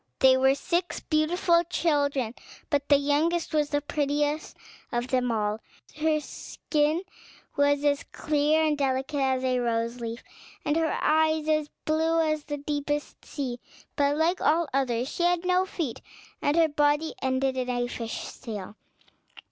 [0.17, 2.33] They were six beautiful children;
[2.71, 4.57] but the youngest was the prettiest
[4.91, 5.59] of them all;
[5.97, 7.03] her skin
[7.55, 10.23] was as clear and delicate as a rose leaf,
[10.65, 13.59] and her eyes as blue as the deepest sea;
[13.95, 16.01] but, like all the others, she had no feet,
[16.41, 18.75] and her body ended in a fish's tail.